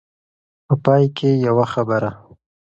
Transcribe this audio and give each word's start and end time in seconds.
په 0.65 0.73
پای 0.83 1.03
کې 1.17 1.29
يوه 1.45 1.65
خبره. 1.73 2.09